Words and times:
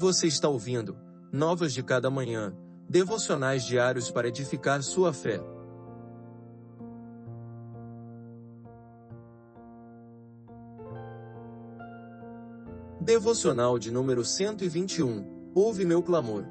Você 0.00 0.26
está 0.28 0.48
ouvindo 0.48 0.96
Novas 1.30 1.74
de 1.74 1.82
Cada 1.82 2.08
Manhã, 2.08 2.56
devocionais 2.88 3.66
diários 3.66 4.10
para 4.10 4.28
edificar 4.28 4.82
sua 4.82 5.12
fé. 5.12 5.38
Devocional 12.98 13.78
de 13.78 13.90
número 13.90 14.24
121 14.24 15.52
Ouve 15.54 15.84
meu 15.84 16.02
clamor. 16.02 16.46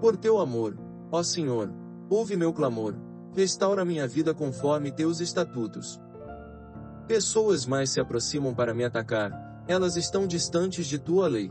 Por 0.00 0.16
teu 0.16 0.40
amor, 0.40 0.76
ó 1.12 1.22
Senhor, 1.22 1.72
ouve 2.10 2.34
meu 2.34 2.52
clamor, 2.52 2.96
restaura 3.32 3.84
minha 3.84 4.08
vida 4.08 4.34
conforme 4.34 4.90
teus 4.90 5.20
estatutos. 5.20 6.02
Pessoas 7.06 7.64
mais 7.64 7.90
se 7.90 8.00
aproximam 8.00 8.52
para 8.52 8.74
me 8.74 8.82
atacar, 8.82 9.53
elas 9.66 9.96
estão 9.96 10.26
distantes 10.26 10.86
de 10.86 10.98
tua 10.98 11.26
lei. 11.26 11.50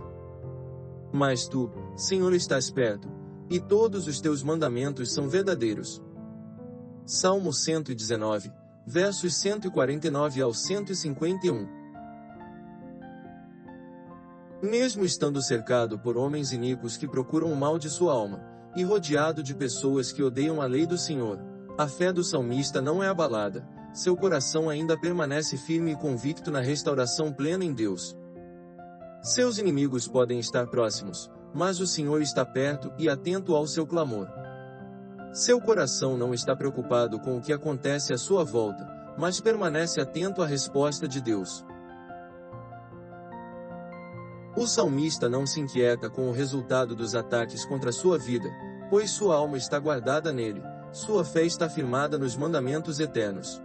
Mas 1.11 1.47
tu, 1.47 1.71
Senhor, 1.95 2.33
estás 2.33 2.69
perto, 2.69 3.07
e 3.49 3.59
todos 3.59 4.07
os 4.07 4.19
teus 4.19 4.43
mandamentos 4.43 5.13
são 5.13 5.27
verdadeiros. 5.27 6.01
Salmo 7.05 7.51
119, 7.51 8.51
versos 8.85 9.35
149 9.35 10.41
ao 10.41 10.53
151. 10.53 11.67
Mesmo 14.61 15.03
estando 15.03 15.41
cercado 15.41 15.99
por 15.99 16.15
homens 16.15 16.53
iníquos 16.53 16.95
que 16.95 17.07
procuram 17.07 17.51
o 17.51 17.55
mal 17.55 17.77
de 17.77 17.89
sua 17.89 18.13
alma, 18.13 18.41
e 18.75 18.83
rodeado 18.83 19.43
de 19.43 19.53
pessoas 19.53 20.11
que 20.11 20.23
odeiam 20.23 20.61
a 20.61 20.65
lei 20.65 20.85
do 20.85 20.97
Senhor, 20.97 21.39
a 21.77 21.87
fé 21.87 22.13
do 22.13 22.23
salmista 22.23 22.81
não 22.81 23.03
é 23.03 23.07
abalada, 23.07 23.67
seu 23.93 24.17
coração 24.17 24.69
ainda 24.69 24.97
permanece 24.97 25.55
firme 25.55 25.91
e 25.91 25.95
convicto 25.95 26.49
na 26.49 26.59
restauração 26.59 27.31
plena 27.31 27.63
em 27.63 27.71
Deus. 27.71 28.17
Seus 29.21 29.59
inimigos 29.59 30.07
podem 30.07 30.39
estar 30.39 30.65
próximos, 30.67 31.31
mas 31.53 31.79
o 31.79 31.85
Senhor 31.85 32.19
está 32.21 32.43
perto 32.43 32.91
e 32.97 33.07
atento 33.07 33.55
ao 33.55 33.67
seu 33.67 33.85
clamor. 33.85 34.27
Seu 35.31 35.61
coração 35.61 36.17
não 36.17 36.33
está 36.33 36.55
preocupado 36.55 37.19
com 37.19 37.37
o 37.37 37.41
que 37.41 37.53
acontece 37.53 38.11
à 38.11 38.17
sua 38.17 38.43
volta, 38.43 38.85
mas 39.17 39.39
permanece 39.39 40.01
atento 40.01 40.41
à 40.41 40.45
resposta 40.47 41.07
de 41.07 41.21
Deus. 41.21 41.63
O 44.55 44.67
salmista 44.67 45.29
não 45.29 45.45
se 45.45 45.59
inquieta 45.59 46.09
com 46.09 46.29
o 46.29 46.31
resultado 46.31 46.95
dos 46.95 47.15
ataques 47.15 47.63
contra 47.65 47.91
sua 47.91 48.17
vida, 48.17 48.49
pois 48.89 49.11
sua 49.11 49.35
alma 49.35 49.57
está 49.57 49.79
guardada 49.79 50.31
nele, 50.31 50.61
sua 50.91 51.23
fé 51.23 51.43
está 51.43 51.69
firmada 51.69 52.17
nos 52.17 52.35
mandamentos 52.35 52.99
eternos. 52.99 53.61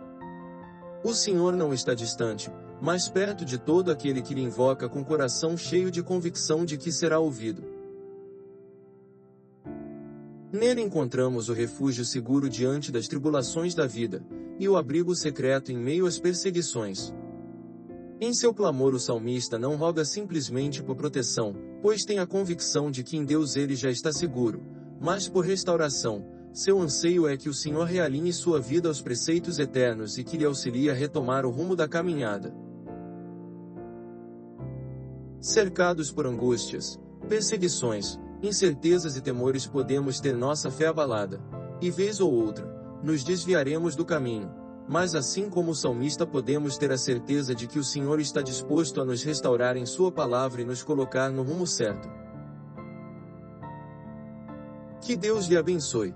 O 1.02 1.14
Senhor 1.14 1.54
não 1.54 1.72
está 1.72 1.94
distante, 1.94 2.50
mas 2.80 3.08
perto 3.08 3.44
de 3.44 3.56
todo 3.56 3.90
aquele 3.90 4.20
que 4.20 4.34
lhe 4.34 4.42
invoca 4.42 4.88
com 4.88 5.04
coração 5.04 5.56
cheio 5.56 5.90
de 5.90 6.02
convicção 6.02 6.64
de 6.64 6.76
que 6.76 6.90
será 6.90 7.20
ouvido. 7.20 7.62
Nele 10.52 10.80
encontramos 10.80 11.48
o 11.48 11.52
refúgio 11.52 12.04
seguro 12.04 12.48
diante 12.48 12.90
das 12.90 13.06
tribulações 13.06 13.74
da 13.74 13.86
vida, 13.86 14.24
e 14.58 14.68
o 14.68 14.76
abrigo 14.76 15.14
secreto 15.14 15.70
em 15.70 15.78
meio 15.78 16.06
às 16.06 16.18
perseguições. 16.18 17.14
Em 18.20 18.34
seu 18.34 18.52
clamor 18.52 18.94
o 18.94 18.98
salmista 18.98 19.58
não 19.58 19.76
roga 19.76 20.04
simplesmente 20.04 20.82
por 20.82 20.96
proteção, 20.96 21.54
pois 21.80 22.04
tem 22.04 22.18
a 22.18 22.26
convicção 22.26 22.90
de 22.90 23.04
que 23.04 23.16
em 23.16 23.24
Deus 23.24 23.54
ele 23.54 23.76
já 23.76 23.90
está 23.90 24.10
seguro, 24.10 24.60
mas 25.00 25.28
por 25.28 25.44
restauração, 25.44 26.26
seu 26.52 26.80
anseio 26.80 27.28
é 27.28 27.36
que 27.36 27.48
o 27.48 27.54
Senhor 27.54 27.84
realinhe 27.84 28.32
sua 28.32 28.60
vida 28.60 28.88
aos 28.88 29.00
preceitos 29.00 29.58
eternos 29.58 30.18
e 30.18 30.24
que 30.24 30.36
lhe 30.36 30.44
auxilie 30.44 30.90
a 30.90 30.94
retomar 30.94 31.44
o 31.44 31.50
rumo 31.50 31.76
da 31.76 31.86
caminhada. 31.86 32.54
Cercados 35.40 36.10
por 36.10 36.26
angústias, 36.26 36.98
perseguições, 37.28 38.18
incertezas 38.42 39.16
e 39.16 39.20
temores 39.20 39.66
podemos 39.66 40.20
ter 40.20 40.34
nossa 40.34 40.70
fé 40.70 40.86
abalada, 40.86 41.40
e 41.80 41.90
vez 41.90 42.20
ou 42.20 42.32
outra, 42.32 42.66
nos 43.02 43.22
desviaremos 43.22 43.94
do 43.94 44.04
caminho, 44.04 44.50
mas 44.88 45.14
assim 45.14 45.48
como 45.48 45.72
o 45.72 45.74
salmista 45.74 46.26
podemos 46.26 46.76
ter 46.76 46.90
a 46.90 46.98
certeza 46.98 47.54
de 47.54 47.66
que 47.66 47.78
o 47.78 47.84
Senhor 47.84 48.18
está 48.18 48.42
disposto 48.42 49.00
a 49.00 49.04
nos 49.04 49.22
restaurar 49.22 49.76
em 49.76 49.86
Sua 49.86 50.10
palavra 50.10 50.62
e 50.62 50.64
nos 50.64 50.82
colocar 50.82 51.30
no 51.30 51.42
rumo 51.42 51.66
certo. 51.66 52.08
Que 55.02 55.14
Deus 55.14 55.46
lhe 55.46 55.56
abençoe. 55.56 56.14